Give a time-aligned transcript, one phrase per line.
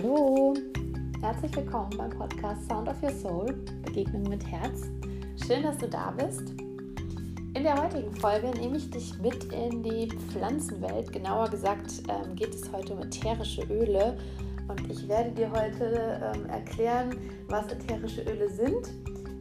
[0.00, 0.54] Hallo,
[1.20, 3.52] herzlich willkommen beim Podcast Sound of Your Soul,
[3.84, 4.82] Begegnung mit Herz.
[5.44, 6.50] Schön, dass du da bist.
[7.54, 11.12] In der heutigen Folge nehme ich dich mit in die Pflanzenwelt.
[11.12, 14.16] Genauer gesagt ähm, geht es heute um ätherische Öle
[14.68, 17.16] und ich werde dir heute ähm, erklären,
[17.48, 18.92] was ätherische Öle sind,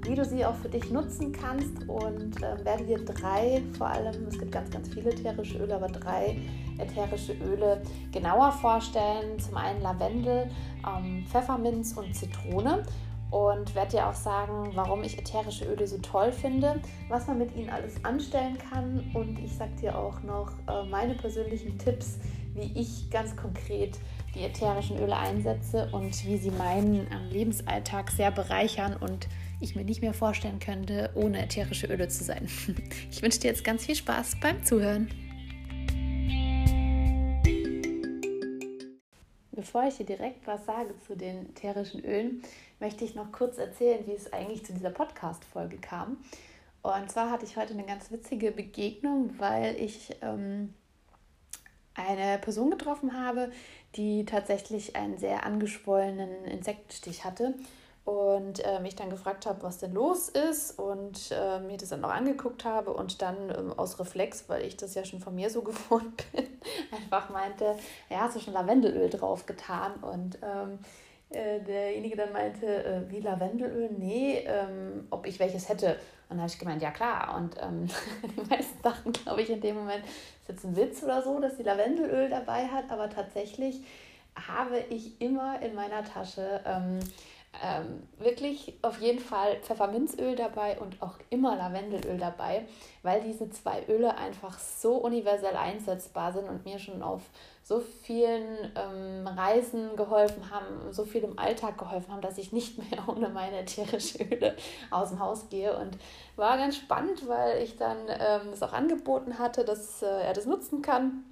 [0.08, 4.26] wie du sie auch für dich nutzen kannst und äh, werde dir drei, vor allem,
[4.28, 6.36] es gibt ganz, ganz viele ätherische Öle, aber drei
[6.80, 9.40] ätherische Öle genauer vorstellen.
[9.40, 10.50] Zum einen Lavendel,
[10.86, 12.84] ähm, Pfefferminz und Zitrone
[13.30, 16.80] und werde dir auch sagen, warum ich ätherische Öle so toll finde,
[17.10, 21.14] was man mit ihnen alles anstellen kann und ich sage dir auch noch äh, meine
[21.16, 22.20] persönlichen Tipps,
[22.54, 23.98] wie ich ganz konkret
[24.34, 29.28] die ätherischen Öle einsetze und wie sie meinen ähm, Lebensalltag sehr bereichern und
[29.60, 32.48] ich mir nicht mehr vorstellen könnte, ohne ätherische Öle zu sein.
[33.12, 35.10] Ich wünsche dir jetzt ganz viel Spaß beim Zuhören.
[39.58, 42.44] Bevor ich dir direkt was sage zu den ätherischen Ölen,
[42.80, 46.18] möchte ich noch kurz erzählen, wie es eigentlich zu dieser Podcast-Folge kam.
[46.84, 50.76] Und zwar hatte ich heute eine ganz witzige Begegnung, weil ich ähm,
[51.96, 53.52] eine Person getroffen habe,
[53.96, 57.56] die tatsächlich einen sehr angeschwollenen Insektenstich hatte
[58.08, 62.06] und äh, mich dann gefragt habe, was denn los ist und äh, mir das dann
[62.06, 65.50] auch angeguckt habe und dann ähm, aus Reflex, weil ich das ja schon von mir
[65.50, 66.48] so gewohnt bin,
[66.90, 67.76] einfach meinte,
[68.10, 70.80] ja, hast du schon Lavendelöl drauf getan und ähm,
[71.32, 73.90] äh, derjenige dann meinte, äh, wie Lavendelöl?
[73.98, 75.98] Nee, ähm, ob ich welches hätte.
[76.30, 77.36] Und dann habe ich gemeint, ja klar.
[77.36, 77.88] Und ähm,
[78.38, 81.58] die meisten dachten, glaube ich, in dem Moment, ist jetzt ein Witz oder so, dass
[81.58, 82.90] sie Lavendelöl dabei hat.
[82.90, 83.82] Aber tatsächlich
[84.48, 86.62] habe ich immer in meiner Tasche
[87.64, 92.66] ähm, wirklich auf jeden Fall Pfefferminzöl dabei und auch immer Lavendelöl dabei,
[93.04, 97.22] weil diese zwei Öle einfach so universell einsetzbar sind und mir schon auf
[97.64, 102.78] so vielen ähm, Reisen geholfen haben, so viel im Alltag geholfen haben, dass ich nicht
[102.78, 104.56] mehr ohne meine ätherischen Öle
[104.90, 105.78] aus dem Haus gehe.
[105.78, 105.98] Und
[106.36, 110.46] war ganz spannend, weil ich dann ähm, es auch angeboten hatte, dass äh, er das
[110.46, 111.24] nutzen kann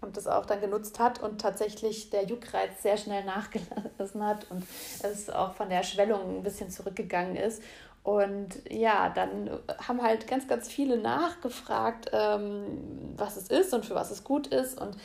[0.00, 4.64] und das auch dann genutzt hat und tatsächlich der Juckreiz sehr schnell nachgelassen hat und
[5.02, 7.62] es auch von der Schwellung ein bisschen zurückgegangen ist.
[8.04, 9.50] Und ja, dann
[9.86, 14.46] haben halt ganz, ganz viele nachgefragt, ähm, was es ist und für was es gut
[14.46, 14.80] ist.
[14.80, 14.96] Und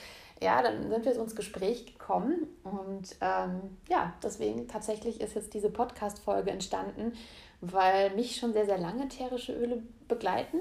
[0.41, 2.47] ja, dann sind wir so ins Gespräch gekommen.
[2.63, 7.13] Und ähm, ja, deswegen tatsächlich ist jetzt diese Podcast-Folge entstanden,
[7.59, 10.59] weil mich schon sehr, sehr lange ätherische Öle begleiten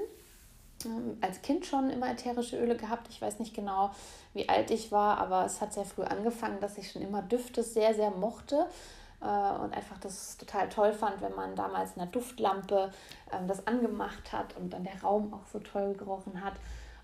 [1.21, 3.07] als Kind schon immer ätherische Öle gehabt.
[3.09, 3.91] Ich weiß nicht genau,
[4.33, 7.63] wie alt ich war, aber es hat sehr früh angefangen, dass ich schon immer Düfte
[7.63, 8.67] sehr, sehr mochte
[9.21, 12.91] äh, und einfach das total toll fand, wenn man damals in der Duftlampe
[13.31, 16.53] ähm, das angemacht hat und dann der Raum auch so toll gerochen hat.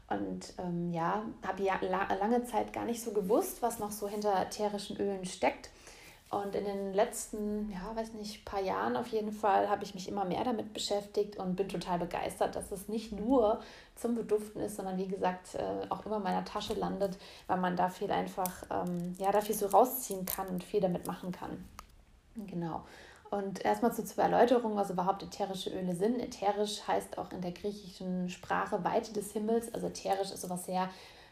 [0.09, 4.41] Und ähm, ja, habe ja lange Zeit gar nicht so gewusst, was noch so hinter
[4.41, 5.69] ätherischen Ölen steckt.
[6.29, 10.07] Und in den letzten, ja, weiß nicht, paar Jahren auf jeden Fall habe ich mich
[10.07, 13.61] immer mehr damit beschäftigt und bin total begeistert, dass es nicht nur
[13.95, 17.17] zum Beduften ist, sondern wie gesagt äh, auch immer in meiner Tasche landet,
[17.47, 21.07] weil man da viel einfach, ähm, ja, da viel so rausziehen kann und viel damit
[21.07, 21.65] machen kann.
[22.35, 22.83] Genau.
[23.31, 26.19] Und erstmal so zur Erläuterung, was überhaupt ätherische Öle sind.
[26.19, 29.73] Ätherisch heißt auch in der griechischen Sprache Weite des Himmels.
[29.73, 30.89] Also ätherisch ist sowas sehr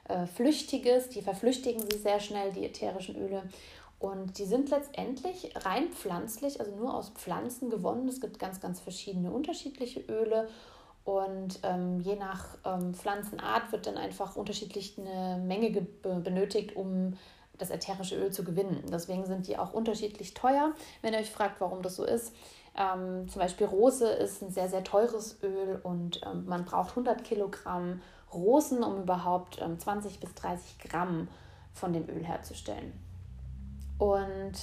[0.07, 1.09] äh, Flüchtiges.
[1.09, 3.43] Die verflüchtigen sich sehr schnell, die ätherischen Öle.
[3.99, 8.07] Und die sind letztendlich rein pflanzlich, also nur aus Pflanzen gewonnen.
[8.07, 10.49] Es gibt ganz, ganz verschiedene unterschiedliche Öle.
[11.03, 17.17] Und ähm, je nach ähm, Pflanzenart wird dann einfach unterschiedlich eine Menge benötigt, um
[17.57, 18.83] das ätherische Öl zu gewinnen.
[18.91, 20.73] Deswegen sind die auch unterschiedlich teuer.
[21.01, 22.33] Wenn ihr euch fragt, warum das so ist,
[22.77, 27.23] ähm, zum Beispiel Rose ist ein sehr, sehr teures Öl und ähm, man braucht 100
[27.23, 31.27] Kilogramm Rosen, um überhaupt ähm, 20 bis 30 Gramm
[31.73, 33.06] von dem Öl herzustellen.
[33.97, 34.53] Und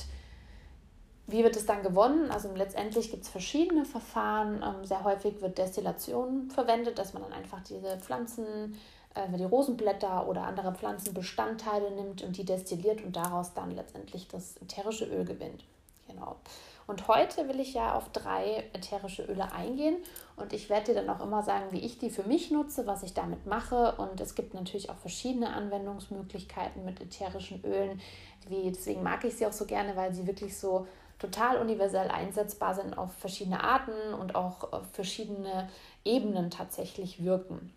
[1.27, 2.31] wie wird es dann gewonnen?
[2.31, 4.63] Also letztendlich gibt es verschiedene Verfahren.
[4.63, 8.79] Ähm, sehr häufig wird Destillation verwendet, dass man dann einfach diese Pflanzen,
[9.15, 14.57] äh, die Rosenblätter oder andere Pflanzenbestandteile nimmt und die destilliert und daraus dann letztendlich das
[14.59, 15.65] ätherische Öl gewinnt.
[16.07, 16.37] Genau.
[16.87, 19.97] Und heute will ich ja auf drei ätherische Öle eingehen
[20.37, 23.03] und ich werde dir dann auch immer sagen, wie ich die für mich nutze, was
[23.03, 23.95] ich damit mache.
[23.97, 28.01] Und es gibt natürlich auch verschiedene Anwendungsmöglichkeiten mit ätherischen Ölen.
[28.49, 30.87] Wie, deswegen mag ich sie auch so gerne, weil sie wirklich so
[31.19, 35.71] total universell einsetzbar sind auf verschiedene Arten und auch auf verschiedene
[36.05, 37.73] Ebenen tatsächlich wirken.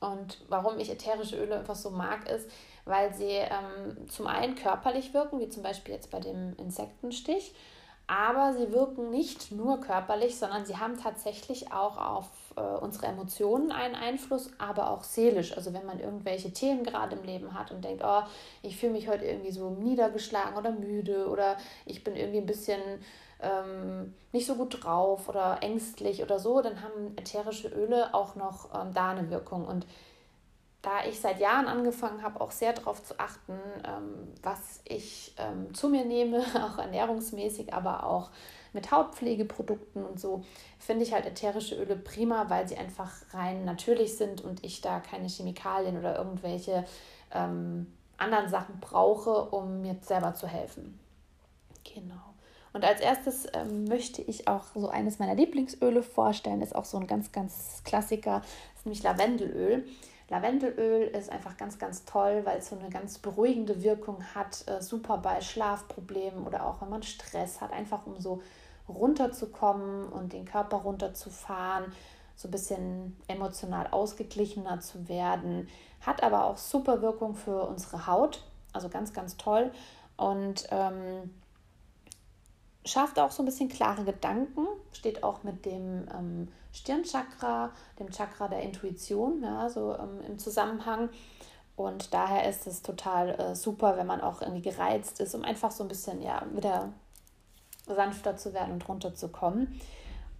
[0.00, 2.50] Und warum ich ätherische Öle einfach so mag, ist,
[2.86, 7.54] weil sie ähm, zum einen körperlich wirken, wie zum Beispiel jetzt bei dem Insektenstich,
[8.10, 12.26] aber sie wirken nicht nur körperlich, sondern sie haben tatsächlich auch auf
[12.56, 15.56] äh, unsere Emotionen einen Einfluss, aber auch seelisch.
[15.56, 18.22] Also wenn man irgendwelche Themen gerade im Leben hat und denkt, oh,
[18.62, 22.80] ich fühle mich heute irgendwie so niedergeschlagen oder müde oder ich bin irgendwie ein bisschen
[23.40, 28.74] ähm, nicht so gut drauf oder ängstlich oder so, dann haben ätherische Öle auch noch
[28.74, 29.68] ähm, da eine Wirkung.
[29.68, 29.86] Und
[30.82, 35.74] da ich seit Jahren angefangen habe, auch sehr darauf zu achten, ähm, was ich ähm,
[35.74, 38.30] zu mir nehme, auch ernährungsmäßig, aber auch
[38.72, 40.44] mit Hautpflegeprodukten und so,
[40.78, 45.00] finde ich halt ätherische Öle prima, weil sie einfach rein natürlich sind und ich da
[45.00, 46.84] keine Chemikalien oder irgendwelche
[47.32, 50.98] ähm, anderen Sachen brauche, um mir selber zu helfen.
[51.84, 52.14] Genau.
[52.72, 56.62] Und als erstes ähm, möchte ich auch so eines meiner Lieblingsöle vorstellen.
[56.62, 58.42] Ist auch so ein ganz, ganz Klassiker,
[58.76, 59.86] ist nämlich Lavendelöl.
[60.30, 64.64] Lavendelöl ist einfach ganz, ganz toll, weil es so eine ganz beruhigende Wirkung hat.
[64.68, 68.40] Äh, super bei Schlafproblemen oder auch wenn man Stress hat, einfach um so
[68.88, 71.92] runterzukommen und den Körper runterzufahren,
[72.36, 75.68] so ein bisschen emotional ausgeglichener zu werden.
[76.00, 79.72] Hat aber auch super Wirkung für unsere Haut, also ganz, ganz toll.
[80.16, 81.34] Und ähm,
[82.84, 88.48] schafft auch so ein bisschen klare Gedanken, steht auch mit dem ähm, Stirnchakra, dem Chakra
[88.48, 91.10] der Intuition, ja, so ähm, im Zusammenhang.
[91.76, 95.70] Und daher ist es total äh, super, wenn man auch irgendwie gereizt ist, um einfach
[95.70, 96.92] so ein bisschen ja, wieder
[97.86, 99.80] sanfter zu werden und runterzukommen.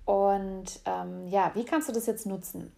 [0.05, 2.73] Und ähm, ja, wie kannst du das jetzt nutzen?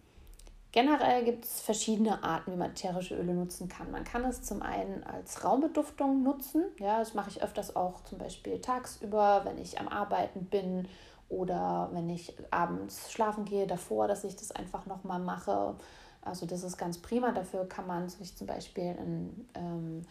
[0.73, 3.91] Generell gibt es verschiedene Arten, wie man ätherische Öle nutzen kann.
[3.91, 6.65] Man kann es zum einen als Raumbeduftung nutzen.
[6.79, 10.87] Ja, das mache ich öfters auch zum Beispiel tagsüber, wenn ich am Arbeiten bin
[11.29, 15.75] oder wenn ich abends schlafen gehe davor, dass ich das einfach nochmal mache.
[16.21, 17.31] Also das ist ganz prima.
[17.31, 20.07] Dafür kann man sich zum Beispiel einen ähm,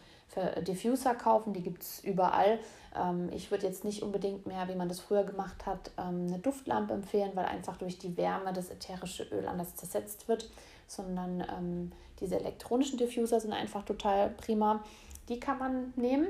[0.62, 2.58] Diffuser kaufen, die gibt es überall.
[2.96, 6.38] Ähm, ich würde jetzt nicht unbedingt mehr, wie man das früher gemacht hat, ähm, eine
[6.38, 10.50] Duftlampe empfehlen, weil einfach durch die Wärme das ätherische Öl anders zersetzt wird,
[10.87, 14.82] sondern ähm, diese elektronischen Diffuser sind einfach total prima.
[15.29, 16.29] Die kann man nehmen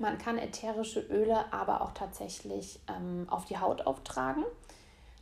[0.00, 4.44] man kann ätherische Öle aber auch tatsächlich ähm, auf die Haut auftragen.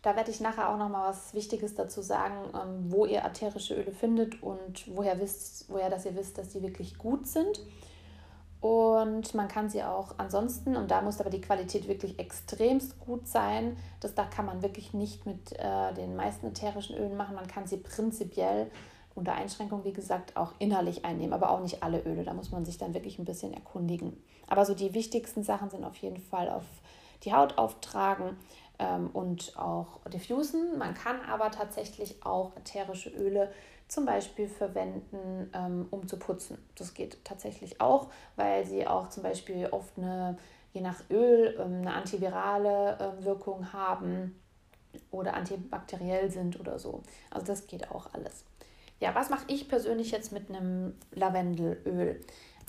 [0.03, 3.75] Da werde ich nachher auch noch mal was Wichtiges dazu sagen, ähm, wo ihr ätherische
[3.75, 7.61] Öle findet und woher wisst, woher dass ihr wisst, dass sie wirklich gut sind.
[8.61, 13.29] Und man kann sie auch ansonsten, und da muss aber die Qualität wirklich extremst gut
[13.29, 17.37] sein, das da kann man wirklich nicht mit äh, den meisten ätherischen Ölen machen.
[17.37, 18.69] Man kann sie prinzipiell
[19.15, 22.25] unter Einschränkung, wie gesagt, auch innerlich einnehmen, aber auch nicht alle Öle.
[22.25, 24.17] Da muss man sich dann wirklich ein bisschen erkundigen.
[24.49, 26.65] Aber so die wichtigsten Sachen sind auf jeden Fall auf
[27.25, 28.37] die Haut auftragen
[28.79, 30.79] ähm, und auch diffusen.
[30.79, 33.53] Man kann aber tatsächlich auch ätherische Öle
[33.89, 36.59] zum Beispiel verwenden, ähm, um zu putzen.
[36.77, 40.37] Das geht tatsächlich auch, weil sie auch zum Beispiel oft eine,
[40.73, 44.39] je nach Öl, ähm, eine antivirale äh, Wirkung haben
[45.11, 47.03] oder antibakteriell sind oder so.
[47.31, 48.45] Also das geht auch alles.
[49.01, 52.21] Ja, was mache ich persönlich jetzt mit einem Lavendelöl?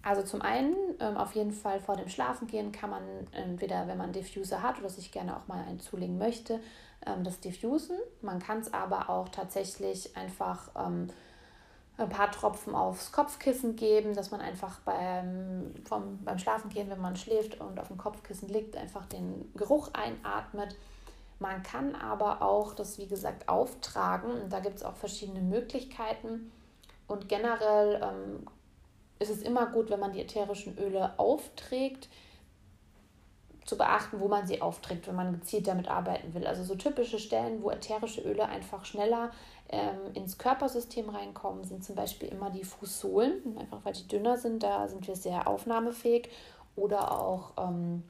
[0.04, 4.14] Also zum einen ähm, auf jeden Fall vor dem Schlafengehen kann man entweder, wenn man
[4.14, 6.60] Diffuser hat oder sich gerne auch mal einen zulegen möchte,
[7.06, 7.98] ähm, das diffusen.
[8.22, 11.08] Man kann es aber auch tatsächlich einfach ähm,
[11.98, 17.18] ein paar Tropfen aufs Kopfkissen geben, dass man einfach beim, vom, beim Schlafengehen, wenn man
[17.18, 20.78] schläft und auf dem Kopfkissen liegt, einfach den Geruch einatmet.
[21.40, 24.32] Man kann aber auch das, wie gesagt, auftragen.
[24.32, 26.52] Und da gibt es auch verschiedene Möglichkeiten.
[27.08, 28.48] Und generell ähm,
[29.20, 32.08] ist es immer gut, wenn man die ätherischen Öle aufträgt,
[33.66, 36.48] zu beachten, wo man sie aufträgt, wenn man gezielt damit arbeiten will.
[36.48, 39.30] Also so typische Stellen, wo ätherische Öle einfach schneller
[39.70, 44.64] ähm, ins Körpersystem reinkommen, sind zum Beispiel immer die Fußsohlen, einfach weil die dünner sind,
[44.64, 46.30] da sind wir sehr aufnahmefähig.
[46.76, 48.04] Oder auch ähm,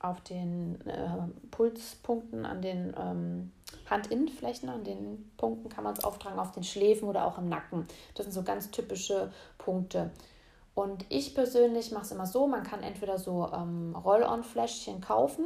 [0.00, 3.52] auf den äh, Pulspunkten, an den ähm,
[3.88, 7.86] Handinnenflächen, an den Punkten kann man es auftragen, auf den Schläfen oder auch im Nacken.
[8.14, 10.10] Das sind so ganz typische Punkte.
[10.74, 15.44] Und ich persönlich mache es immer so, man kann entweder so ähm, Roll-on-Fläschchen kaufen,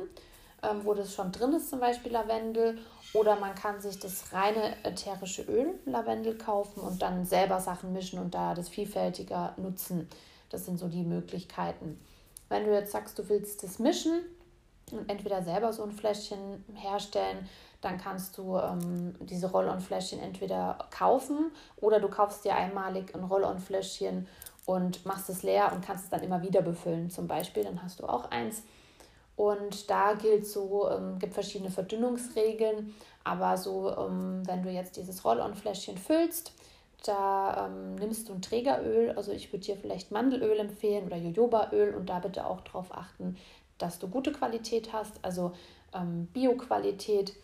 [0.63, 2.79] ähm, wo das schon drin ist, zum Beispiel Lavendel,
[3.13, 8.19] oder man kann sich das reine ätherische Öl Lavendel kaufen und dann selber Sachen mischen
[8.19, 10.09] und da das vielfältiger nutzen.
[10.51, 12.01] Das sind so die Möglichkeiten.
[12.49, 14.25] Wenn du jetzt sagst, du willst das mischen,
[14.93, 17.49] und entweder selber so ein Fläschchen herstellen,
[17.81, 24.27] dann kannst du ähm, diese Roll-on-Fläschchen entweder kaufen oder du kaufst dir einmalig ein Roll-on-Fläschchen
[24.67, 27.65] und machst es leer und kannst es dann immer wieder befüllen, zum Beispiel.
[27.65, 28.63] Dann hast du auch eins.
[29.37, 35.25] Und da gilt so, ähm, gibt verschiedene Verdünnungsregeln, aber so, ähm, wenn du jetzt dieses
[35.25, 36.53] Roll-on-Fläschchen füllst,
[37.05, 41.95] da ähm, nimmst du ein Trägeröl, also ich würde dir vielleicht Mandelöl empfehlen oder Jojobaöl
[41.95, 43.37] und da bitte auch darauf achten,
[43.79, 45.53] dass du gute Qualität hast, also
[45.95, 47.35] ähm, Bio-Qualität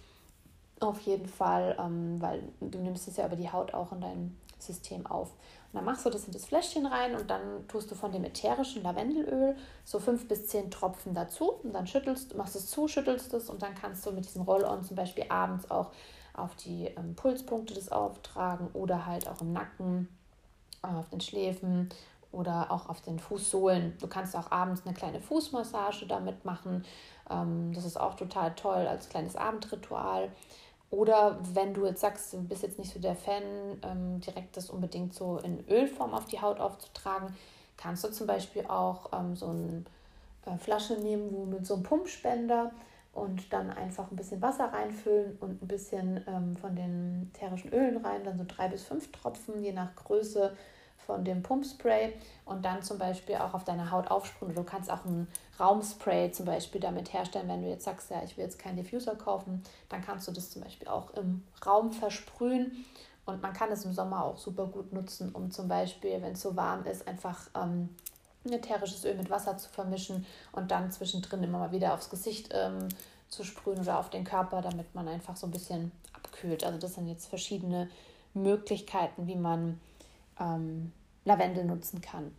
[0.85, 4.37] auf jeden Fall, ähm, weil du nimmst es ja über die Haut auch in dein
[4.59, 5.31] System auf.
[5.31, 8.25] Und dann machst du das in das Fläschchen rein und dann tust du von dem
[8.25, 13.35] ätherischen Lavendelöl so fünf bis zehn Tropfen dazu und dann schüttelst, machst es zu, schüttelst
[13.35, 15.91] es und dann kannst du mit diesem Roll-On zum Beispiel abends auch
[16.33, 20.09] auf die ähm, Pulspunkte das auftragen oder halt auch im Nacken,
[20.83, 21.89] auf den Schläfen
[22.31, 23.97] oder auch auf den Fußsohlen.
[24.01, 26.85] Du kannst auch abends eine kleine Fußmassage damit machen.
[27.31, 30.31] Ähm, das ist auch total toll als kleines Abendritual.
[30.95, 33.43] Oder wenn du jetzt sagst, du bist jetzt nicht so der Fan,
[33.83, 37.35] ähm, direkt das unbedingt so in Ölform auf die Haut aufzutragen,
[37.77, 39.85] kannst du zum Beispiel auch ähm, so eine
[40.47, 42.71] äh, Flasche nehmen, wo mit so einem Pumpspender
[43.13, 47.97] und dann einfach ein bisschen Wasser reinfüllen und ein bisschen ähm, von den ätherischen Ölen
[47.97, 50.57] rein, dann so drei bis fünf Tropfen, je nach Größe
[51.07, 54.55] von dem Pumpspray und dann zum Beispiel auch auf deine Haut aufsprühen.
[54.55, 58.37] Du kannst auch ein Raumspray zum Beispiel damit herstellen, wenn du jetzt sagst, ja, ich
[58.37, 62.85] will jetzt keinen Diffuser kaufen, dann kannst du das zum Beispiel auch im Raum versprühen.
[63.27, 66.43] Und man kann es im Sommer auch super gut nutzen, um zum Beispiel, wenn es
[66.43, 67.89] so warm ist, einfach ähm,
[68.45, 72.51] ein ätherisches Öl mit Wasser zu vermischen und dann zwischendrin immer mal wieder aufs Gesicht
[72.53, 72.89] ähm,
[73.29, 76.65] zu sprühen oder auf den Körper, damit man einfach so ein bisschen abkühlt.
[76.65, 77.89] Also das sind jetzt verschiedene
[78.35, 79.81] Möglichkeiten, wie man
[80.41, 80.93] ähm,
[81.25, 82.35] Lavendel nutzen kann.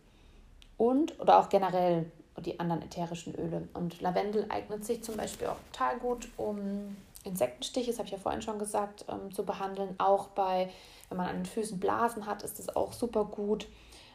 [0.76, 2.10] Und oder auch generell
[2.40, 3.68] die anderen ätherischen Öle.
[3.74, 8.18] Und Lavendel eignet sich zum Beispiel auch total gut, um Insektenstiche, das habe ich ja
[8.18, 9.94] vorhin schon gesagt, ähm, zu behandeln.
[9.98, 10.70] Auch bei,
[11.08, 13.66] wenn man an den Füßen Blasen hat, ist das auch super gut.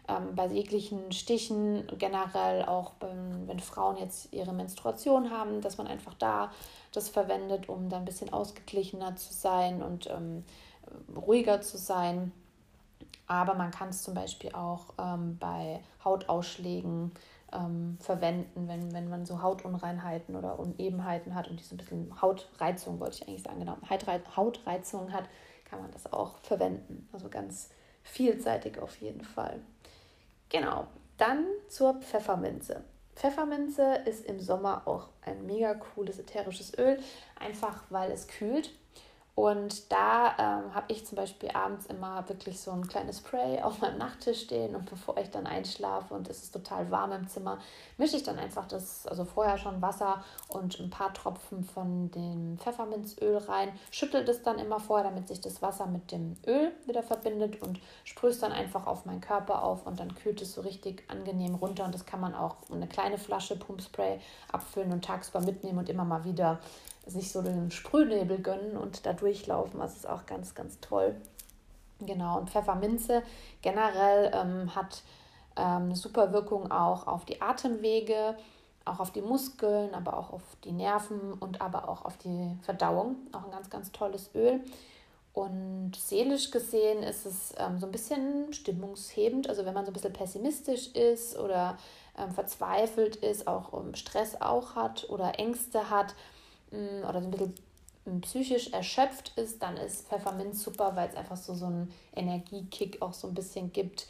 [0.07, 5.87] Ähm, bei jeglichen Stichen, generell auch beim, wenn Frauen jetzt ihre Menstruation haben, dass man
[5.87, 6.51] einfach da
[6.93, 10.43] das verwendet, um da ein bisschen ausgeglichener zu sein und ähm,
[11.15, 12.31] ruhiger zu sein.
[13.27, 17.11] Aber man kann es zum Beispiel auch ähm, bei Hautausschlägen
[17.53, 22.99] ähm, verwenden, wenn, wenn man so Hautunreinheiten oder Unebenheiten hat und diese ein bisschen Hautreizung,
[22.99, 23.77] wollte ich eigentlich sagen, genau,
[24.35, 25.25] Hautreizung hat,
[25.65, 27.07] kann man das auch verwenden.
[27.11, 27.69] Also ganz
[28.03, 29.59] vielseitig auf jeden Fall.
[30.49, 32.83] Genau, dann zur Pfefferminze.
[33.15, 36.99] Pfefferminze ist im Sommer auch ein mega cooles ätherisches Öl,
[37.39, 38.71] einfach weil es kühlt
[39.33, 43.79] und da ähm, habe ich zum Beispiel abends immer wirklich so ein kleines Spray auf
[43.79, 47.59] meinem Nachttisch stehen und bevor ich dann einschlafe und es ist total warm im Zimmer,
[47.97, 52.57] mische ich dann einfach das, also vorher schon Wasser und ein paar Tropfen von dem
[52.57, 57.01] Pfefferminzöl rein, schüttel das dann immer vorher, damit sich das Wasser mit dem Öl wieder
[57.01, 60.61] verbindet und sprühe es dann einfach auf meinen Körper auf und dann kühlt es so
[60.61, 64.19] richtig angenehm runter und das kann man auch in eine kleine Flasche Pumpspray
[64.51, 66.59] abfüllen und tagsüber mitnehmen und immer mal wieder
[67.05, 69.79] sich so den Sprühnebel gönnen und da durchlaufen.
[69.79, 71.15] Das ist auch ganz, ganz toll.
[71.99, 73.21] Genau, und Pfefferminze
[73.61, 75.03] generell ähm, hat
[75.55, 78.35] ähm, eine super Wirkung auch auf die Atemwege,
[78.85, 83.17] auch auf die Muskeln, aber auch auf die Nerven und aber auch auf die Verdauung.
[83.31, 84.61] Auch ein ganz, ganz tolles Öl.
[85.33, 89.47] Und seelisch gesehen ist es ähm, so ein bisschen stimmungshebend.
[89.47, 91.77] Also wenn man so ein bisschen pessimistisch ist oder
[92.17, 96.15] ähm, verzweifelt ist, auch um Stress auch hat oder Ängste hat,
[96.71, 97.55] oder so ein bisschen
[98.05, 103.01] mm, psychisch erschöpft ist, dann ist Pfefferminz super, weil es einfach so, so einen Energiekick
[103.01, 104.07] auch so ein bisschen gibt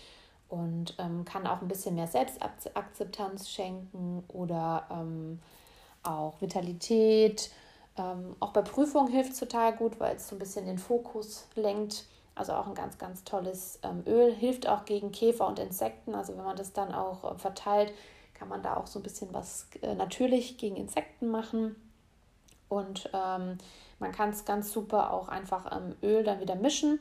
[0.50, 5.40] und ähm, kann auch ein bisschen mehr Selbstakzeptanz schenken oder ähm,
[6.04, 7.52] auch Vitalität.
[7.98, 11.48] Ähm, auch bei Prüfungen hilft es total gut, weil es so ein bisschen den Fokus
[11.56, 12.06] lenkt.
[12.36, 14.34] Also auch ein ganz, ganz tolles ähm, Öl.
[14.34, 16.16] Hilft auch gegen Käfer und Insekten.
[16.16, 17.94] Also wenn man das dann auch äh, verteilt,
[18.34, 21.76] kann man da auch so ein bisschen was äh, natürlich gegen Insekten machen.
[22.72, 23.58] Und ähm,
[24.00, 27.00] man kann es ganz super auch einfach im Öl dann wieder mischen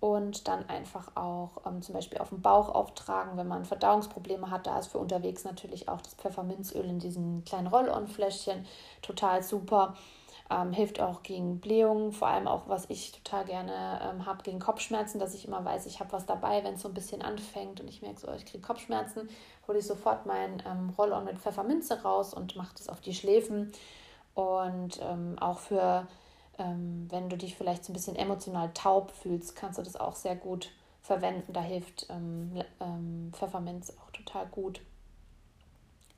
[0.00, 4.66] und dann einfach auch ähm, zum Beispiel auf den Bauch auftragen, wenn man Verdauungsprobleme hat.
[4.66, 8.66] Da ist für unterwegs natürlich auch das Pfefferminzöl in diesen kleinen Roll-on-Fläschchen
[9.00, 9.94] total super.
[10.50, 14.58] Ähm, hilft auch gegen Blähungen, vor allem auch, was ich total gerne ähm, habe, gegen
[14.58, 17.80] Kopfschmerzen, dass ich immer weiß, ich habe was dabei, wenn es so ein bisschen anfängt
[17.80, 19.28] und ich merke so, ich kriege Kopfschmerzen,
[19.68, 23.72] hole ich sofort mein ähm, Roll-on mit Pfefferminze raus und mache das auf die Schläfen
[24.38, 26.06] und ähm, auch für,
[26.58, 30.14] ähm, wenn du dich vielleicht so ein bisschen emotional taub fühlst, kannst du das auch
[30.14, 30.70] sehr gut
[31.02, 31.52] verwenden.
[31.52, 34.80] Da hilft ähm, ähm Pfefferminz auch total gut.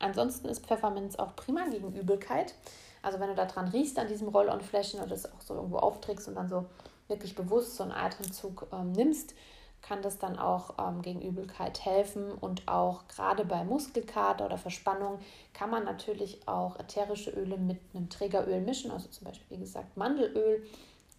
[0.01, 2.55] Ansonsten ist Pfefferminz auch prima gegen Übelkeit.
[3.01, 6.29] Also wenn du da dran riechst an diesem Roll-on-Fläschchen oder das auch so irgendwo aufträgst
[6.29, 6.67] und dann so
[7.09, 9.35] wirklich bewusst so einen Atemzug ähm, nimmst,
[9.83, 12.33] kann das dann auch ähm, gegen Übelkeit helfen.
[12.33, 15.19] Und auch gerade bei Muskelkater oder Verspannung
[15.53, 19.97] kann man natürlich auch ätherische Öle mit einem Trägeröl mischen, also zum Beispiel, wie gesagt,
[19.97, 20.67] Mandelöl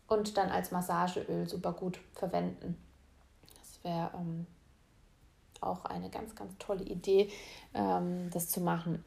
[0.07, 2.77] und dann als Massageöl super gut verwenden.
[3.59, 4.45] Das wäre ähm,
[5.61, 7.29] auch eine ganz, ganz tolle Idee,
[7.73, 9.03] ähm, das zu machen.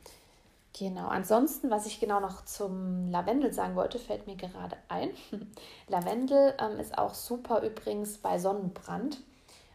[0.76, 5.10] Genau, ansonsten, was ich genau noch zum Lavendel sagen wollte, fällt mir gerade ein.
[5.88, 9.20] Lavendel ähm, ist auch super übrigens bei Sonnenbrand.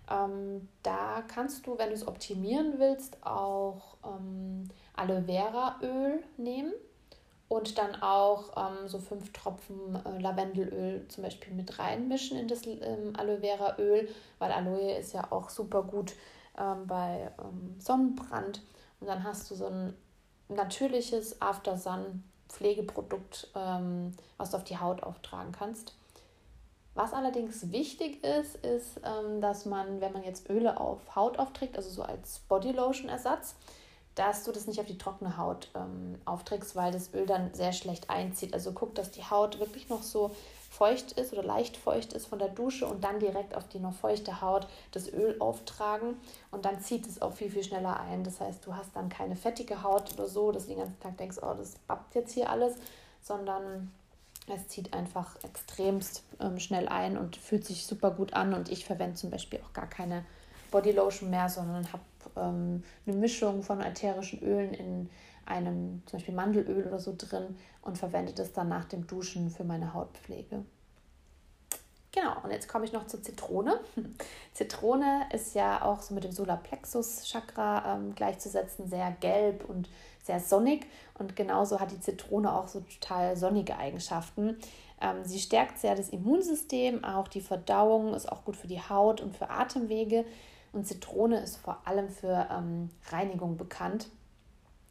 [0.10, 6.74] Ähm, da kannst du, wenn du es optimieren willst, auch ähm, Aloe Vera Öl nehmen
[7.48, 12.66] und dann auch ähm, so fünf Tropfen äh, Lavendelöl zum Beispiel mit reinmischen in das
[12.66, 16.16] ähm, Aloe Vera Öl, weil Aloe ist ja auch super gut
[16.58, 18.62] ähm, bei ähm, Sonnenbrand.
[19.00, 19.94] Und dann hast du so ein
[20.48, 23.52] natürliches After Sun Pflegeprodukt,
[24.38, 25.94] was du auf die Haut auftragen kannst.
[27.00, 31.78] Was allerdings wichtig ist, ist, ähm, dass man, wenn man jetzt Öle auf Haut aufträgt,
[31.78, 33.56] also so als Bodylotion-Ersatz,
[34.16, 37.72] dass du das nicht auf die trockene Haut ähm, aufträgst, weil das Öl dann sehr
[37.72, 38.54] schlecht einzieht.
[38.54, 40.36] Also guck, dass die Haut wirklich noch so
[40.70, 43.94] feucht ist oder leicht feucht ist von der Dusche und dann direkt auf die noch
[43.94, 46.18] feuchte Haut das Öl auftragen
[46.52, 48.26] und dann zieht es auch viel, viel schneller ein.
[48.26, 51.16] Das heißt, du hast dann keine fettige Haut oder so, dass du den ganzen Tag
[51.16, 52.76] denkst, oh, das babbt jetzt hier alles,
[53.22, 53.90] sondern
[54.50, 58.54] es zieht einfach extremst ähm, schnell ein und fühlt sich super gut an.
[58.54, 60.26] Und ich verwende zum Beispiel auch gar keine
[60.72, 62.04] Bodylotion mehr, sondern habe
[62.36, 65.10] ähm, eine Mischung von ätherischen Ölen in
[65.46, 69.64] einem zum Beispiel Mandelöl oder so drin und verwende das dann nach dem Duschen für
[69.64, 70.64] meine Hautpflege.
[72.20, 73.80] Genau, und jetzt komme ich noch zur Zitrone.
[74.54, 79.90] Zitrone ist ja auch so mit dem Solarplexus-Chakra ähm, gleichzusetzen, sehr gelb und
[80.24, 80.86] sehr sonnig.
[81.18, 84.58] Und genauso hat die Zitrone auch so total sonnige Eigenschaften.
[85.02, 89.22] Ähm, sie stärkt sehr das Immunsystem, auch die Verdauung ist auch gut für die Haut
[89.22, 90.26] und für Atemwege.
[90.74, 94.08] Und Zitrone ist vor allem für ähm, Reinigung bekannt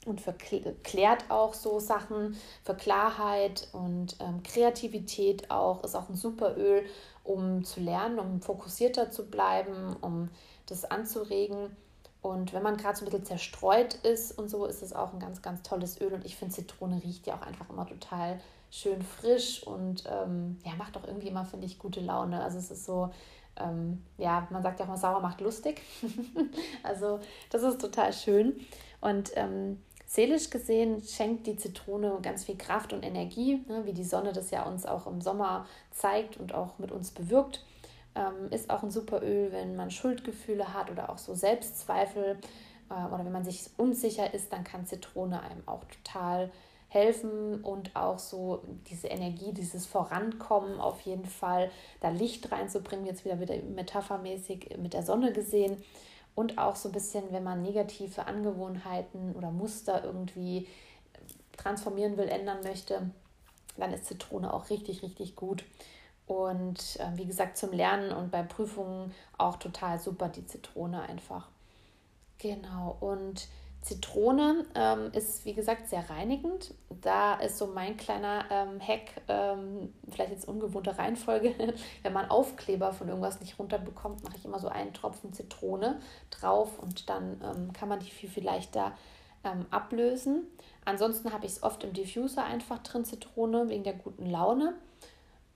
[0.06, 5.84] und verklärt auch so Sachen für Klarheit und ähm, Kreativität auch.
[5.84, 6.84] Ist auch ein super Öl,
[7.28, 10.30] um zu lernen, um fokussierter zu bleiben, um
[10.66, 11.76] das anzuregen.
[12.22, 15.20] Und wenn man gerade so ein bisschen zerstreut ist und so, ist es auch ein
[15.20, 16.12] ganz, ganz tolles Öl.
[16.14, 20.74] Und ich finde, Zitrone riecht ja auch einfach immer total schön frisch und ähm, ja,
[20.76, 22.42] macht auch irgendwie immer, finde ich, gute Laune.
[22.42, 23.10] Also es ist so,
[23.56, 25.82] ähm, ja, man sagt ja auch mal, sauer macht lustig.
[26.82, 27.20] also
[27.50, 28.58] das ist total schön.
[29.00, 29.80] Und ähm,
[30.10, 34.50] Seelisch gesehen schenkt die Zitrone ganz viel Kraft und Energie, ne, wie die Sonne das
[34.50, 37.62] ja uns auch im Sommer zeigt und auch mit uns bewirkt.
[38.14, 42.38] Ähm, ist auch ein super Öl, wenn man Schuldgefühle hat oder auch so Selbstzweifel
[42.88, 46.50] äh, oder wenn man sich unsicher ist, dann kann Zitrone einem auch total
[46.88, 53.26] helfen und auch so diese Energie, dieses Vorankommen auf jeden Fall, da Licht reinzubringen, jetzt
[53.26, 55.76] wieder wieder metaphermäßig mit der Sonne gesehen
[56.38, 60.68] und auch so ein bisschen, wenn man negative Angewohnheiten oder Muster irgendwie
[61.56, 63.10] transformieren will, ändern möchte,
[63.76, 65.64] dann ist Zitrone auch richtig, richtig gut.
[66.28, 71.48] Und äh, wie gesagt, zum Lernen und bei Prüfungen auch total super die Zitrone einfach.
[72.38, 72.96] Genau.
[73.00, 73.48] Und
[73.82, 76.74] Zitrone ähm, ist, wie gesagt, sehr reinigend.
[77.00, 81.54] Da ist so mein kleiner ähm, Hack, ähm, vielleicht jetzt ungewohnte Reihenfolge.
[82.02, 86.78] Wenn man Aufkleber von irgendwas nicht runterbekommt, mache ich immer so einen Tropfen Zitrone drauf
[86.78, 88.92] und dann ähm, kann man die viel, viel leichter
[89.44, 90.46] ähm, ablösen.
[90.84, 94.74] Ansonsten habe ich es oft im Diffuser einfach drin, Zitrone, wegen der guten Laune.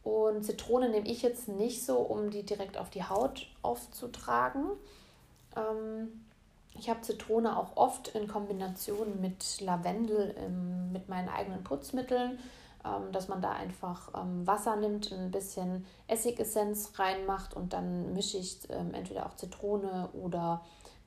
[0.04, 4.64] Und Zitrone nehme ich jetzt nicht so, um die direkt auf die Haut aufzutragen.
[5.56, 6.24] Ähm,
[6.78, 12.38] ich habe Zitrone auch oft in Kombination mit Lavendel im, mit meinen eigenen Putzmitteln,
[12.84, 18.38] ähm, dass man da einfach ähm, Wasser nimmt, ein bisschen Essigessenz reinmacht und dann mische
[18.38, 20.62] ich ähm, entweder auch Zitrone oder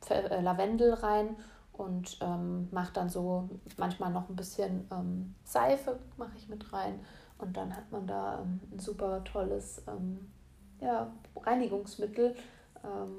[0.10, 1.36] äh, Lavendel rein
[1.74, 7.00] und ähm, mache dann so manchmal noch ein bisschen ähm, Seife mache ich mit rein
[7.38, 9.84] und dann hat man da ähm, ein super tolles
[10.80, 12.28] ja, Reinigungsmittel.
[12.28, 12.55] ähm,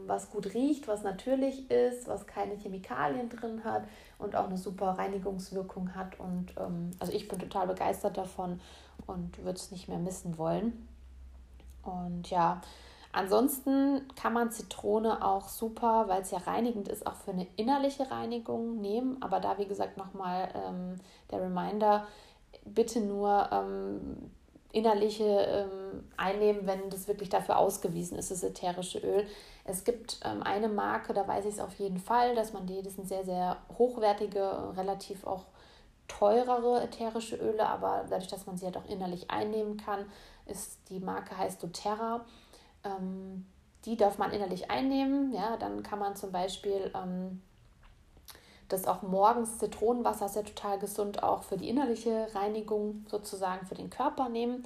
[0.07, 3.85] was gut riecht, was natürlich ist, was keine Chemikalien drin hat
[4.19, 6.19] und auch eine super Reinigungswirkung hat.
[6.21, 8.61] Und ähm, also ich bin total begeistert davon
[9.07, 10.89] und würde es nicht mehr missen wollen.
[11.83, 12.61] Und ja,
[13.13, 18.11] ansonsten kann man Zitrone auch super, weil es ja reinigend ist, auch für eine innerliche
[18.11, 19.17] Reinigung nehmen.
[19.21, 20.97] Aber da, wie gesagt, nochmal ähm,
[21.31, 22.07] der Reminder,
[22.65, 24.31] bitte nur ähm,
[24.73, 29.27] innerliche ähm, einnehmen, wenn das wirklich dafür ausgewiesen ist, das ätherische Öl.
[29.69, 32.83] Es gibt ähm, eine Marke, da weiß ich es auf jeden Fall, dass man die,
[32.83, 35.45] das sind sehr, sehr hochwertige, relativ auch
[36.09, 40.07] teurere ätherische Öle, aber dadurch, dass man sie halt auch innerlich einnehmen kann,
[40.47, 42.25] ist die Marke heißt doTERRA.
[42.85, 43.47] Ähm,
[43.85, 45.33] die darf man innerlich einnehmen.
[45.33, 47.41] Ja, dann kann man zum Beispiel ähm,
[48.69, 53.77] das auch morgens Zitronenwasser ist ja total gesund, auch für die innerliche Reinigung sozusagen für
[53.77, 54.65] den Körper nehmen.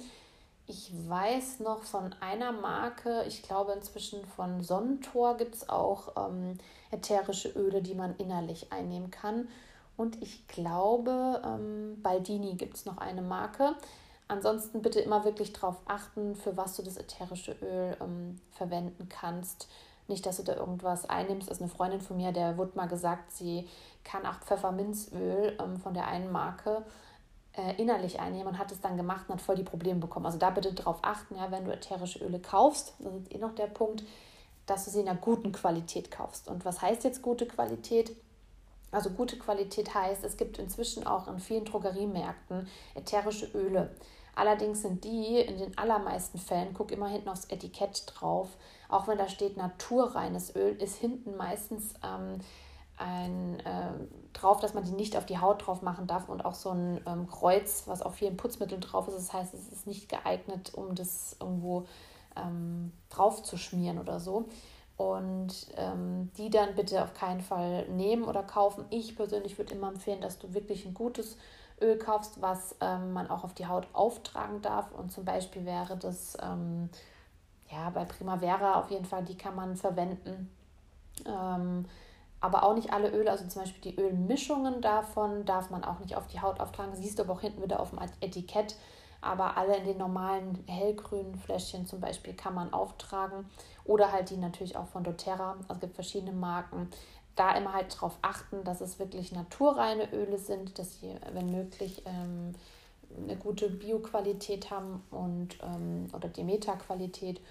[0.73, 6.59] Ich weiß noch von einer Marke, ich glaube inzwischen von Sonnentor gibt es auch ähm,
[6.91, 9.49] ätherische Öle, die man innerlich einnehmen kann.
[9.97, 13.75] Und ich glaube, ähm, Baldini gibt es noch eine Marke.
[14.29, 19.67] Ansonsten bitte immer wirklich darauf achten, für was du das ätherische Öl ähm, verwenden kannst.
[20.07, 21.49] Nicht, dass du da irgendwas einnimmst.
[21.49, 23.67] Das ist eine Freundin von mir, der wurde mal gesagt, sie
[24.05, 26.85] kann auch Pfefferminzöl ähm, von der einen Marke
[27.53, 30.25] äh, innerlich einnehmen und hat es dann gemacht und hat voll die Probleme bekommen.
[30.25, 33.55] Also da bitte darauf achten, ja, wenn du ätherische Öle kaufst, das ist eh noch
[33.55, 34.03] der Punkt,
[34.65, 36.47] dass du sie in einer guten Qualität kaufst.
[36.47, 38.15] Und was heißt jetzt gute Qualität?
[38.91, 43.95] Also gute Qualität heißt, es gibt inzwischen auch in vielen Drogeriemärkten ätherische Öle.
[44.35, 48.49] Allerdings sind die in den allermeisten Fällen, guck immer hinten aufs Etikett drauf,
[48.87, 52.39] auch wenn da steht naturreines Öl, ist hinten meistens ähm,
[53.01, 53.91] ein äh,
[54.33, 57.01] drauf, dass man die nicht auf die Haut drauf machen darf und auch so ein
[57.05, 59.17] ähm, Kreuz, was auf vielen Putzmitteln drauf ist.
[59.17, 61.85] Das heißt, es ist nicht geeignet, um das irgendwo
[62.35, 64.45] ähm, drauf zu schmieren oder so.
[64.97, 68.85] Und ähm, die dann bitte auf keinen Fall nehmen oder kaufen.
[68.91, 71.37] Ich persönlich würde immer empfehlen, dass du wirklich ein gutes
[71.81, 74.91] Öl kaufst, was ähm, man auch auf die Haut auftragen darf.
[74.91, 76.89] Und zum Beispiel wäre das ähm,
[77.71, 80.51] ja bei Primavera auf jeden Fall, die kann man verwenden.
[82.41, 86.15] Aber auch nicht alle Öle, also zum Beispiel die Ölmischungen davon darf man auch nicht
[86.15, 86.95] auf die Haut auftragen.
[86.95, 88.75] Siehst du aber auch hinten wieder auf dem Etikett.
[89.21, 93.45] Aber alle in den normalen hellgrünen Fläschchen zum Beispiel kann man auftragen.
[93.85, 95.51] Oder halt die natürlich auch von doTERRA.
[95.51, 96.89] Also es gibt verschiedene Marken.
[97.35, 102.01] Da immer halt darauf achten, dass es wirklich naturreine Öle sind, dass sie, wenn möglich,
[102.05, 102.55] ähm,
[103.17, 107.41] eine gute Bioqualität haben und ähm, oder Demeter-Qualität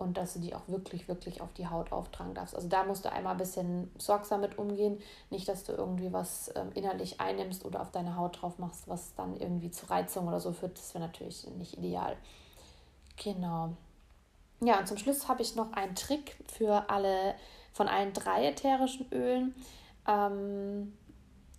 [0.00, 2.54] und dass du die auch wirklich, wirklich auf die Haut auftragen darfst.
[2.54, 4.98] Also da musst du einmal ein bisschen sorgsam mit umgehen.
[5.28, 9.14] Nicht, dass du irgendwie was ähm, innerlich einnimmst oder auf deine Haut drauf machst, was
[9.14, 10.78] dann irgendwie zu Reizung oder so führt.
[10.78, 12.16] Das wäre natürlich nicht ideal.
[13.22, 13.74] Genau.
[14.62, 17.34] Ja, und zum Schluss habe ich noch einen Trick für alle,
[17.72, 19.54] von allen drei ätherischen Ölen.
[20.08, 20.94] Ähm,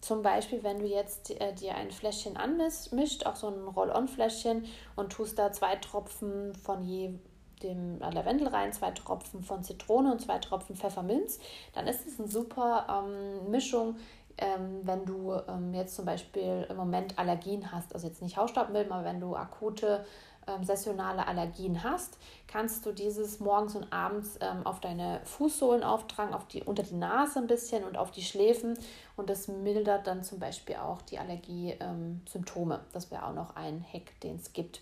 [0.01, 5.11] zum Beispiel, wenn du jetzt äh, dir ein Fläschchen anmischt, auch so ein Roll-on-Fläschchen und
[5.11, 7.19] tust da zwei Tropfen von je
[7.63, 11.39] dem Lavendel rein, zwei Tropfen von Zitrone und zwei Tropfen Pfefferminz.
[11.73, 13.95] Dann ist es eine super ähm, Mischung,
[14.37, 18.91] ähm, wenn du ähm, jetzt zum Beispiel im Moment Allergien hast, also jetzt nicht Hausstaubmilben,
[18.91, 20.05] aber wenn du akute
[20.47, 26.33] ähm, saisonale Allergien hast, kannst du dieses morgens und abends ähm, auf deine Fußsohlen auftragen,
[26.33, 28.77] auf die, unter die Nase ein bisschen und auf die Schläfen
[29.15, 32.79] und das mildert dann zum Beispiel auch die Allergie-Symptome.
[32.93, 34.81] das wäre auch noch ein Hack, den es gibt.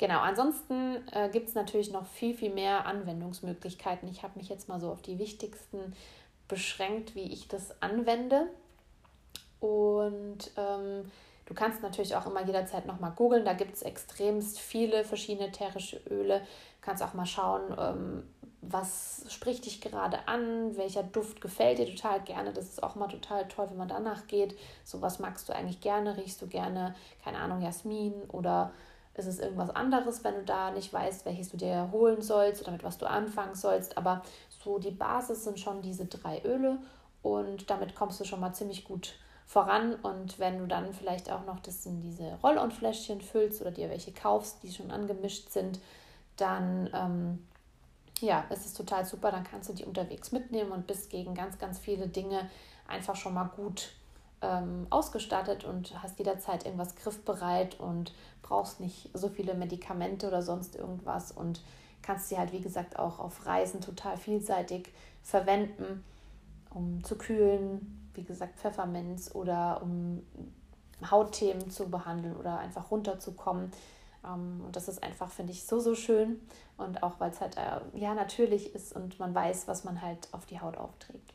[0.00, 4.08] Genau, ansonsten äh, gibt es natürlich noch viel, viel mehr Anwendungsmöglichkeiten.
[4.08, 5.92] Ich habe mich jetzt mal so auf die wichtigsten
[6.48, 8.46] beschränkt, wie ich das anwende.
[9.60, 11.10] Und ähm,
[11.44, 13.44] du kannst natürlich auch immer jederzeit nochmal googeln.
[13.44, 16.38] Da gibt es extremst viele verschiedene ätherische Öle.
[16.38, 18.22] Du kannst auch mal schauen, ähm,
[18.62, 22.54] was spricht dich gerade an, welcher Duft gefällt dir total gerne.
[22.54, 24.58] Das ist auch mal total toll, wenn man danach geht.
[24.82, 28.72] So was magst du eigentlich gerne, riechst du gerne, keine Ahnung, Jasmin oder
[29.20, 32.72] ist es irgendwas anderes, wenn du da nicht weißt, welches du dir holen sollst oder
[32.72, 33.96] mit was du anfangen sollst.
[33.96, 34.22] Aber
[34.64, 36.78] so die Basis sind schon diese drei Öle
[37.22, 39.14] und damit kommst du schon mal ziemlich gut
[39.46, 39.94] voran.
[39.96, 44.12] Und wenn du dann vielleicht auch noch das in diese Roll-on-Fläschchen füllst oder dir welche
[44.12, 45.80] kaufst, die schon angemischt sind,
[46.36, 47.46] dann ähm,
[48.20, 49.30] ja, ist es total super.
[49.30, 52.48] Dann kannst du die unterwegs mitnehmen und bist gegen ganz, ganz viele Dinge
[52.88, 53.92] einfach schon mal gut
[54.42, 60.76] ähm, ausgestattet und hast jederzeit irgendwas griffbereit und brauchst nicht so viele Medikamente oder sonst
[60.76, 61.62] irgendwas und
[62.02, 64.90] kannst sie halt, wie gesagt, auch auf Reisen total vielseitig
[65.22, 66.04] verwenden,
[66.70, 70.22] um zu kühlen, wie gesagt, Pfefferminz oder um
[71.08, 73.70] Hautthemen zu behandeln oder einfach runterzukommen.
[74.24, 76.40] Ähm, und das ist einfach, finde ich, so, so schön.
[76.76, 80.28] Und auch, weil es halt äh, ja natürlich ist und man weiß, was man halt
[80.32, 81.34] auf die Haut aufträgt.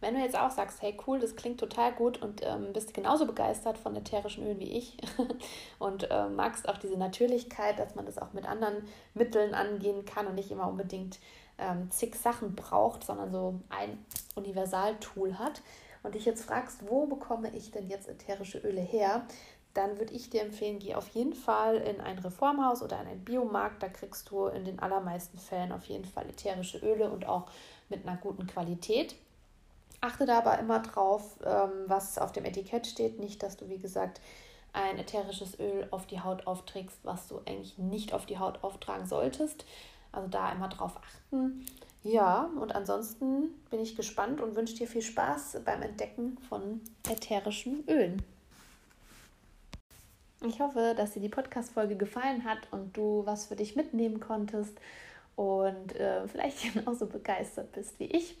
[0.00, 3.26] Wenn du jetzt auch sagst, hey cool, das klingt total gut und ähm, bist genauso
[3.26, 4.96] begeistert von ätherischen Ölen wie ich
[5.78, 8.84] und äh, magst auch diese Natürlichkeit, dass man das auch mit anderen
[9.14, 11.18] Mitteln angehen kann und nicht immer unbedingt
[11.58, 14.04] ähm, zig Sachen braucht, sondern so ein
[14.36, 15.62] Universaltool hat
[16.02, 19.26] und dich jetzt fragst, wo bekomme ich denn jetzt ätherische Öle her,
[19.74, 23.24] dann würde ich dir empfehlen, geh auf jeden Fall in ein Reformhaus oder in einen
[23.24, 23.82] Biomarkt.
[23.82, 27.46] Da kriegst du in den allermeisten Fällen auf jeden Fall ätherische Öle und auch
[27.88, 29.14] mit einer guten Qualität.
[30.00, 33.18] Achte da aber immer drauf, ähm, was auf dem Etikett steht.
[33.18, 34.20] Nicht, dass du, wie gesagt,
[34.72, 39.06] ein ätherisches Öl auf die Haut aufträgst, was du eigentlich nicht auf die Haut auftragen
[39.06, 39.64] solltest.
[40.12, 41.66] Also da immer drauf achten.
[42.04, 47.84] Ja, und ansonsten bin ich gespannt und wünsche dir viel Spaß beim Entdecken von ätherischen
[47.88, 48.22] Ölen.
[50.46, 54.78] Ich hoffe, dass dir die Podcast-Folge gefallen hat und du was für dich mitnehmen konntest
[55.34, 58.36] und äh, vielleicht genauso begeistert bist wie ich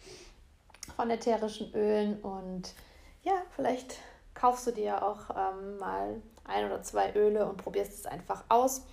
[0.98, 2.74] von ätherischen Ölen und
[3.22, 3.98] ja, vielleicht
[4.34, 8.84] kaufst du dir auch ähm, mal ein oder zwei Öle und probierst es einfach aus.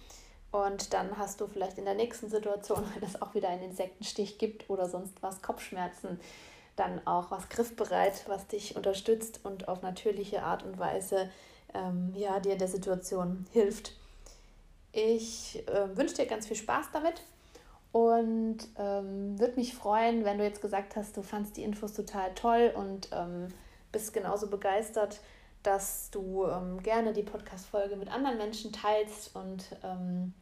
[0.52, 4.38] Und dann hast du vielleicht in der nächsten Situation, wenn es auch wieder einen Insektenstich
[4.38, 6.20] gibt oder sonst was, Kopfschmerzen,
[6.76, 11.32] dann auch was griffbereit, was dich unterstützt und auf natürliche Art und Weise
[11.74, 13.94] ähm, ja, dir in der Situation hilft.
[14.92, 17.24] Ich äh, wünsche dir ganz viel Spaß damit
[17.96, 22.34] und ähm, würde mich freuen, wenn du jetzt gesagt hast, du fandst die Infos total
[22.34, 23.48] toll und ähm,
[23.94, 25.22] bist genauso begeistert,
[25.64, 30.34] dass du ähm, gerne die Podcast-Folge mit anderen Menschen teilst und ähm,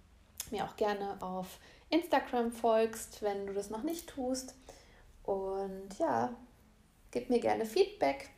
[0.49, 1.59] mir auch gerne auf
[1.91, 4.55] Instagram folgst, wenn du das noch nicht tust.
[5.21, 6.33] Und ja,
[7.11, 8.31] gib mir gerne Feedback,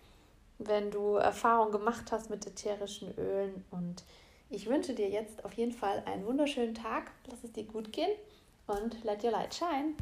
[0.57, 3.63] wenn du Erfahrung gemacht hast mit ätherischen Ölen.
[3.71, 4.03] Und
[4.49, 7.13] ich wünsche dir jetzt auf jeden Fall einen wunderschönen Tag.
[7.27, 8.11] Lass es dir gut gehen
[8.67, 9.95] und let your light shine.